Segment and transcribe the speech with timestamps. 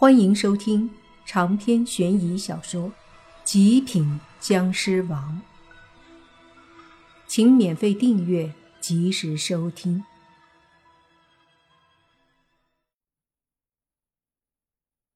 [0.00, 0.88] 欢迎收听
[1.26, 2.88] 长篇悬疑小说
[3.42, 5.42] 《极品僵尸王》，
[7.26, 10.04] 请免费订阅，及时收听。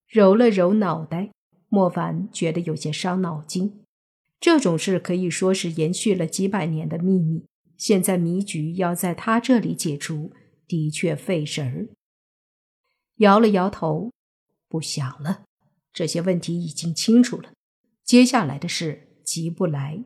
[0.09, 1.30] 揉了揉脑袋，
[1.69, 3.85] 莫凡觉得有些伤脑筋。
[4.41, 7.45] 这种事可以说是延续了几百年的秘密，
[7.79, 10.33] 现在谜局要在他这里解除，
[10.67, 11.87] 的确费神儿。
[13.19, 14.11] 摇了摇头。
[14.72, 15.43] 不想了，
[15.93, 17.53] 这些问题已经清楚了。
[18.03, 20.03] 接下来的事急不来，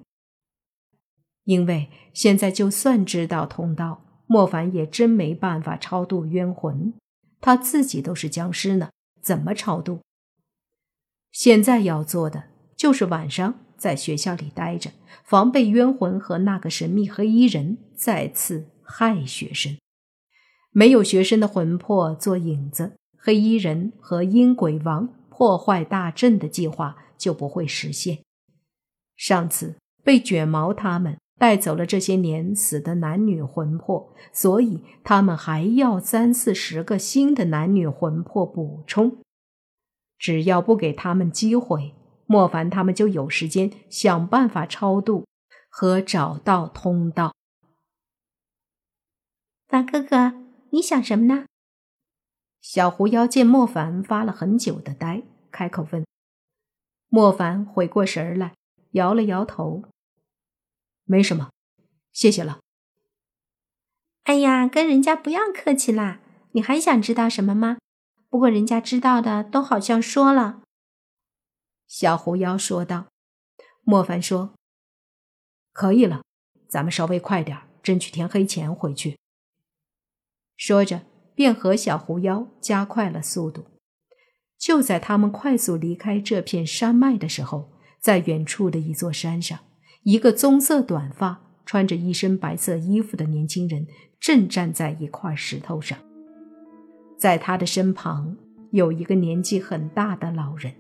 [1.45, 6.93] 因为现在就算知道通道，莫凡也真没办法超度冤魂。
[7.41, 8.91] 他自己都是僵尸呢，
[9.23, 10.01] 怎么超度？
[11.31, 14.91] 现在要做的就是晚上在学校里待着，
[15.23, 19.79] 防备冤魂和那个神秘黑衣人再次害学生。
[20.73, 22.97] 没有学生的魂魄做影子。
[23.27, 28.21] 黑衣人和阴鬼王破坏大阵的计划就不会实现。
[29.17, 39.19] 上次被卷毛他们带走了这些年死的男女魂魄，所以他们还要三四十个新的男女魂魄补充。
[40.17, 45.27] 只要不给他们机会，莫凡他们就有时间想办法超度
[45.69, 47.35] 和找到通道。
[49.67, 50.33] 凡哥哥，
[50.71, 51.47] 你想什么呢？
[52.69, 55.23] 小狐妖见莫凡发了很久的呆，
[55.53, 56.05] 开口问
[57.07, 58.57] ：“莫凡，回过神来，
[58.91, 59.85] 摇了摇头，
[61.05, 61.53] 没什么，
[62.13, 62.59] 谢谢了。”
[64.25, 66.21] 哎呀，跟人家不要客气啦！
[66.51, 67.79] 你还想知道什么吗？
[68.29, 70.63] 不过人家知道的都好像说了。”
[71.87, 73.07] 小狐妖说道。
[73.85, 74.55] 莫凡说
[75.73, 76.25] ：“可以了，
[76.69, 79.17] 咱们稍微快点，争取天黑前回去。”
[80.59, 81.07] 说着。
[81.37, 83.63] 便和小狐妖加快了速度。
[84.59, 87.71] 就在他们快速离开这片山脉的时候，
[88.01, 89.59] 在远处的一座山上，
[90.03, 93.87] 一个棕色短发、穿着一身白色衣服的年轻人
[94.19, 95.99] 正站在一块石头上。
[97.19, 98.37] 在他的身旁
[98.71, 100.73] 有一个年纪很大的老人，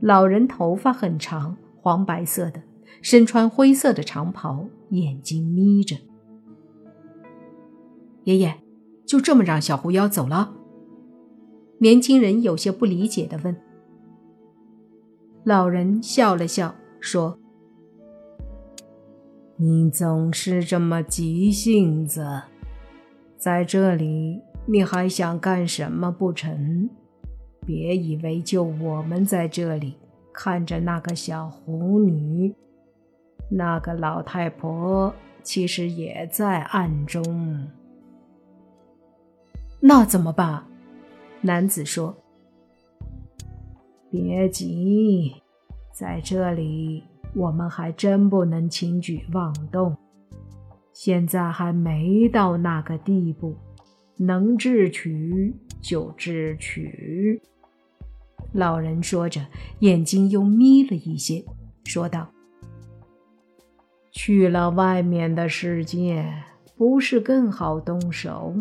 [0.00, 2.62] 老人头发很长，黄白色的，
[3.00, 5.96] 身穿灰色的长袍，眼睛眯着。
[8.24, 8.63] 爷爷。
[9.06, 10.54] 就这么让小狐妖走了？
[11.78, 13.54] 年轻人有些不理解的问。
[15.44, 17.38] 老人笑了笑，说
[19.58, 22.42] ：“你总是这么急性子，
[23.36, 26.88] 在这里你还想干什么不成？
[27.66, 29.96] 别以为就我们在这里
[30.32, 32.54] 看着那个小狐女，
[33.50, 37.68] 那个老太婆其实也在暗中。”
[39.86, 40.64] 那怎么办？
[41.42, 42.16] 男子说
[44.10, 45.34] ：“别急，
[45.92, 49.94] 在这里我们还真不能轻举妄动。
[50.94, 53.54] 现在还没到那个地步，
[54.16, 57.42] 能智取就智取。”
[58.52, 59.44] 老人说着，
[59.80, 61.44] 眼睛又眯了一些，
[61.84, 62.26] 说道
[64.10, 66.24] ：“去了外面的世界，
[66.74, 68.54] 不是更好动手？”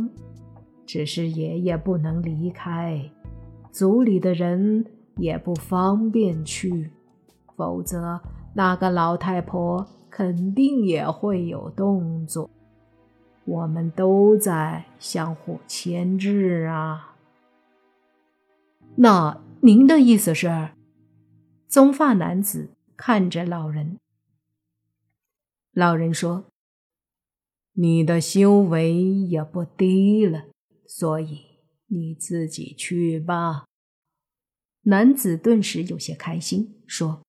[0.85, 3.09] 只是爷爷不能离开，
[3.71, 4.85] 族里的人
[5.17, 6.91] 也不方便去，
[7.55, 8.21] 否则
[8.53, 12.49] 那个老太婆肯定也会有动作。
[13.45, 17.15] 我们都在相互牵制啊。
[18.95, 20.69] 那您的意思是？
[21.67, 23.97] 棕发男子看着老人。
[25.73, 26.45] 老人说
[27.73, 30.43] ：“你的修为也不低了。”
[30.95, 31.39] 所以
[31.87, 33.65] 你自己去吧。
[34.81, 37.23] 男子顿时有些开心，说：“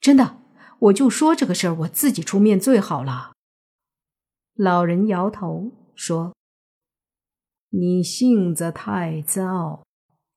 [0.00, 0.40] 真的，
[0.78, 3.34] 我就说这个事儿，我自己出面最好了。”
[4.56, 6.34] 老人摇头说
[7.68, 9.84] ：“你性子太躁，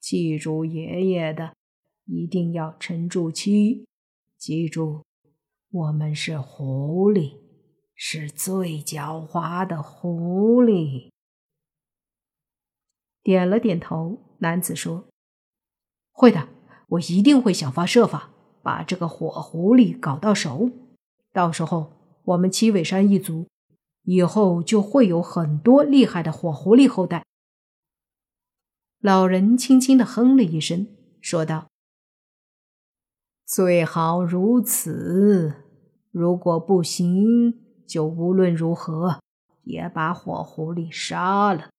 [0.02, 1.56] 记住爷爷的，
[2.04, 3.86] 一定要沉住气。
[4.38, 5.06] 记住，
[5.72, 7.38] 我们是狐狸，
[7.96, 11.10] 是最狡猾的狐狸。”
[13.24, 15.08] 点了点头，男子说
[16.12, 16.50] ：“会的，
[16.90, 18.30] 我一定会想方设法
[18.62, 20.70] 把这个火狐狸搞到手。
[21.32, 21.94] 到时候，
[22.26, 23.48] 我们七尾山一族
[24.04, 27.26] 以后就会有很多厉害的火狐狸后代。”
[29.00, 30.88] 老人轻轻的哼了一声，
[31.20, 31.68] 说道
[33.48, 35.56] ：“最好如此。
[36.12, 39.20] 如果不行，就无论如何
[39.64, 41.70] 也把火狐狸杀了。”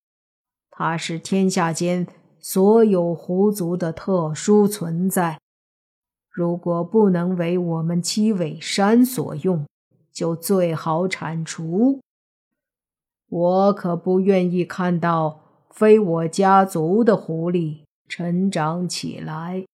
[0.76, 2.04] 他是天下间
[2.40, 5.38] 所有狐族的特殊存在。
[6.28, 9.64] 如果不能为我们七尾山所用，
[10.12, 12.00] 就最好铲除。
[13.28, 19.64] 我可不愿意看到非我家族的狐狸成长起来。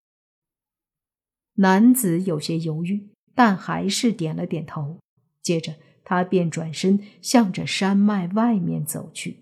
[1.55, 4.99] 男子有些犹豫，但还是点了点头。
[5.43, 9.41] 接着，他便转身向着山脉外面走去。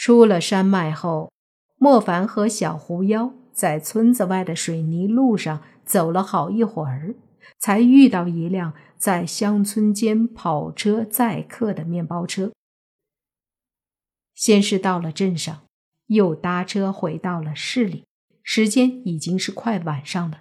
[0.00, 1.30] 出了山脉后，
[1.76, 7.16] 莫凡和小狐妖在村子外的水泥路上走了好一会儿，
[7.58, 12.50] 才遇到一辆在乡村间跑车载客的面包车。
[14.34, 15.64] 先是到了镇上，
[16.06, 18.06] 又搭车回到了市里。
[18.42, 20.40] 时间已经是快晚上了。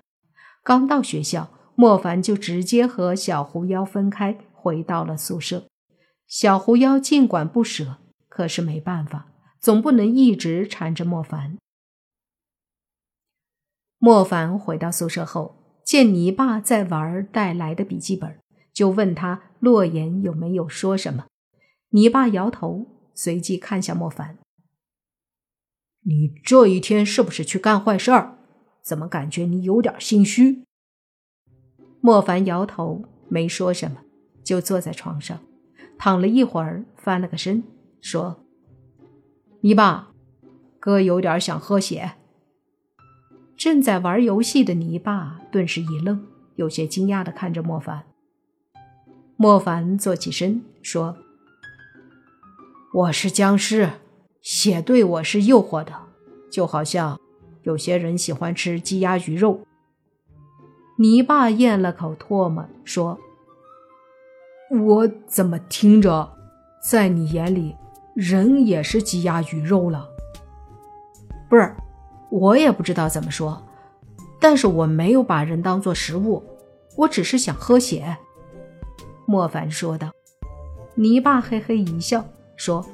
[0.64, 5.66] 刚到学校，莫凡就直接和小狐妖分开，回到了宿舍。
[6.26, 7.98] 小狐妖尽管不舍，
[8.30, 9.26] 可是没办法。
[9.60, 11.58] 总不能一直缠着莫凡。
[13.98, 18.40] 莫凡回到宿舍后，见泥巴在玩带来的笔记本，
[18.74, 21.26] 就问他洛言有没有说什么。
[21.90, 24.38] 泥巴摇头，随即看向莫凡
[26.06, 28.38] ：“你这一天是不是去干坏事儿？
[28.82, 30.64] 怎么感觉你有点心虚？”
[32.00, 34.04] 莫凡摇头，没说什么，
[34.42, 35.42] 就坐在床上，
[35.98, 37.64] 躺了一会儿，翻了个身，
[38.00, 38.46] 说。
[39.62, 40.08] 泥巴，
[40.80, 42.14] 哥有点想喝血。
[43.58, 46.26] 正在玩游戏的泥巴顿时一愣，
[46.56, 48.06] 有些惊讶的看着莫凡。
[49.36, 51.18] 莫凡坐起身说
[52.94, 53.90] ：“我是僵尸，
[54.42, 55.92] 血对我是诱惑的，
[56.50, 57.20] 就好像
[57.64, 59.60] 有些人喜欢吃鸡鸭鱼肉。”
[61.00, 63.20] 泥巴咽了口唾沫说
[64.72, 66.32] ：“我怎么听着，
[66.82, 67.76] 在你眼里？”
[68.20, 70.10] 人也是鸡鸭鱼肉了，
[71.48, 71.74] 不是，
[72.30, 73.66] 我也不知道怎么说，
[74.42, 76.44] 但是我没有把人当做食物，
[76.98, 78.18] 我只是想喝血。”
[79.26, 80.12] 莫凡说道。
[80.96, 82.26] 泥巴嘿嘿一笑
[82.58, 82.86] 说：“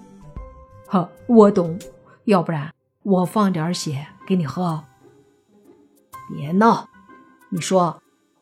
[0.86, 1.80] 呵，我懂，
[2.26, 2.72] 要不然
[3.02, 4.84] 我放点血给你喝。”
[6.30, 6.88] 别闹，
[7.50, 8.00] 你说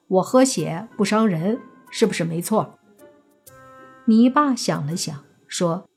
[0.10, 2.78] 我喝血不伤人，是不是没错？
[4.04, 5.88] 泥巴想了想说。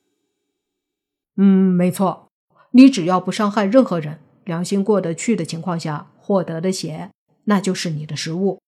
[1.36, 2.28] 嗯，没错，
[2.70, 7.10] 你只要不伤害任何人，良心过得去的情况下获得的血，
[7.44, 8.60] 那就是你的食物。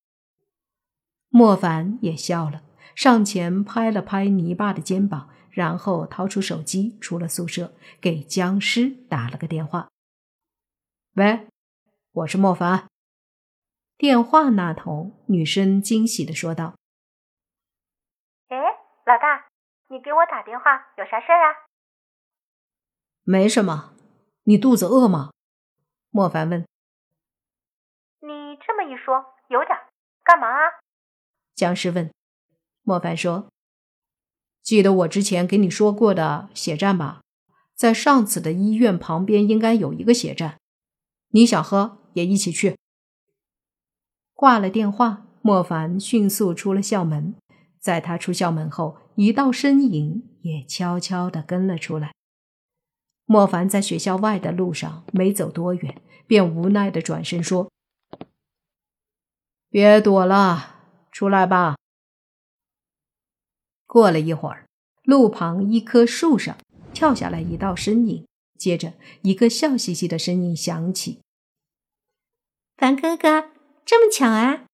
[1.29, 2.61] 莫凡也笑了，
[2.95, 9.89] 上前拍了拍泥巴的肩膀，然后掏出手机，出了宿舍，给僵尸打了个电话。
[11.15, 11.47] 喂，
[12.11, 12.87] 我是莫凡。
[13.97, 16.75] 电话那头，女生惊喜的说道
[18.49, 18.57] ：“哎，
[19.05, 19.47] 老大，
[19.89, 21.55] 你给我打电话有啥事儿啊？”
[23.31, 23.93] 没什么，
[24.45, 25.29] 你肚子饿吗？
[26.09, 26.65] 莫凡问。
[28.21, 29.77] 你这么一说，有点。
[30.23, 30.81] 干嘛啊？
[31.53, 32.11] 僵尸问。
[32.81, 33.51] 莫凡说
[34.63, 37.21] ：“记得我之前给你说过的血站吧？
[37.75, 40.57] 在上次的医院旁边应该有一个血站。
[41.27, 42.79] 你想喝，也一起去。”
[44.33, 47.35] 挂了电话，莫凡迅速出了校门。
[47.79, 52.15] 在他出校门后，一道身影也悄悄地跟了出来。
[53.31, 57.71] 莫凡在学校外的路上没走多远，便无奈的转身说
[59.69, 60.77] ：“别躲了，
[61.11, 61.77] 出来吧。”
[63.85, 64.65] 过了一会儿，
[65.03, 66.57] 路旁一棵树上
[66.91, 68.25] 跳下来一道身影，
[68.57, 71.21] 接着一个笑嘻嘻的声音响起
[72.77, 73.51] ：“凡哥哥，
[73.85, 74.65] 这么巧啊！”“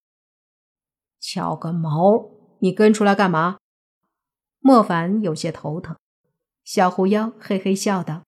[1.20, 2.32] 巧个毛！
[2.60, 3.58] 你跟出来干嘛？”
[4.64, 5.98] 莫凡有些头疼。
[6.64, 8.25] 小狐妖嘿嘿笑道。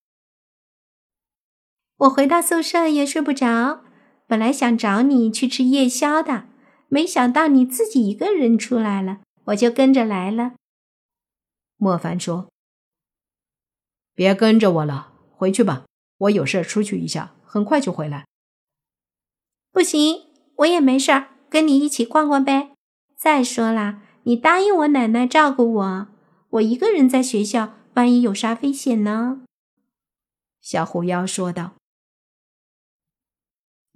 [1.98, 3.84] 我回到宿舍也睡不着，
[4.28, 6.46] 本来想找你去吃夜宵的，
[6.90, 10.54] 没想到你自己一个人出来了，我就跟着来了。
[11.78, 12.50] 莫凡说
[14.14, 15.86] ：“别跟着我了，回去吧，
[16.20, 18.28] 我有事出去一下，很快就回来。”
[19.74, 20.22] 不行，
[20.58, 22.74] 我也没事儿，跟你一起逛逛呗。
[23.16, 26.08] 再说了，你答应我奶奶照顾我，
[26.52, 29.42] 我一个人在学校，万一有啥危险呢？”
[30.62, 31.74] 小狐妖说道。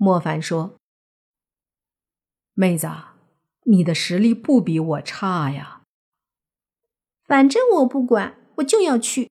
[0.04, 0.80] 莫凡说
[2.56, 2.90] ：“妹子，
[3.66, 5.84] 你的实力不比我差呀。
[7.24, 9.30] 反正我不管，我就要去。”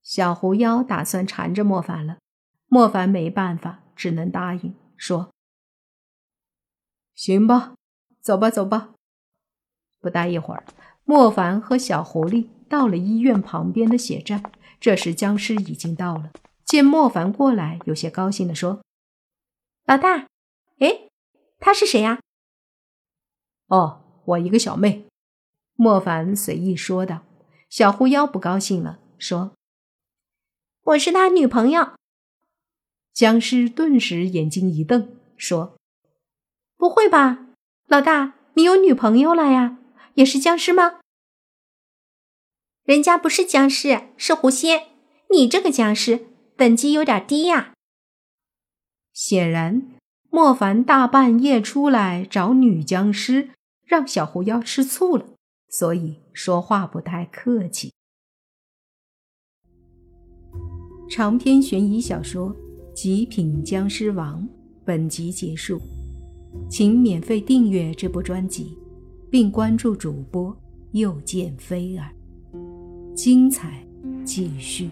[0.00, 2.18] 小狐妖打算缠着莫凡了，
[2.68, 5.32] 莫凡没办法，只能答应说
[7.16, 7.74] ：“行吧，
[8.20, 8.90] 走吧，走吧。”
[9.98, 10.64] 不大一会儿，
[11.02, 14.52] 莫凡和小狐狸到了医院旁边的血站。
[14.78, 16.30] 这时僵尸已经到了。
[16.64, 18.84] 见莫凡过来，有些高兴地说
[19.84, 20.26] ：“老大，
[20.78, 21.08] 哎，
[21.58, 22.20] 她是谁呀
[23.68, 25.06] ？”“哦，我一个小妹。”
[25.74, 27.22] 莫凡随意说道。
[27.68, 29.52] 小狐妖不高兴了，说
[30.84, 31.94] ：“我是他女朋友。”
[33.14, 35.78] 僵尸顿时眼睛一瞪，说
[36.76, 37.46] ：“不会吧，
[37.86, 39.78] 老大，你有女朋友了呀？
[40.14, 41.00] 也是僵尸吗？”
[42.84, 44.88] 人家不是僵尸，是狐仙。
[45.30, 46.26] 你这个僵尸
[46.58, 47.71] 等级有点低呀。
[49.12, 49.82] 显然，
[50.30, 53.50] 莫凡大半夜出来找女僵尸，
[53.84, 55.26] 让小狐妖吃醋了，
[55.68, 57.92] 所以说话不太客气。
[61.10, 62.54] 长篇悬疑小说。
[62.94, 64.42] 《极品僵尸王》
[64.84, 65.80] 本集结束，
[66.68, 68.76] 请免费订阅这部专辑，
[69.30, 70.54] 并关注主播
[70.90, 72.12] 又见菲儿，
[73.14, 73.82] 精彩
[74.26, 74.90] 继续。